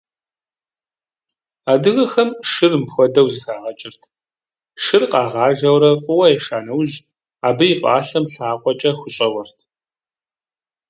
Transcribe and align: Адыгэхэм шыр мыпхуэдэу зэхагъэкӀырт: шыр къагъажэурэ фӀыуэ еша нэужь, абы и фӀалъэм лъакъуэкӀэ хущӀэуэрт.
Адыгэхэм 1.71 2.29
шыр 2.51 2.73
мыпхуэдэу 2.81 3.27
зэхагъэкӀырт: 3.33 4.01
шыр 4.83 5.03
къагъажэурэ 5.11 5.91
фӀыуэ 6.03 6.27
еша 6.37 6.59
нэужь, 6.65 6.95
абы 7.47 7.65
и 7.73 7.75
фӀалъэм 7.81 8.25
лъакъуэкӀэ 8.33 8.91
хущӀэуэрт. 8.97 9.57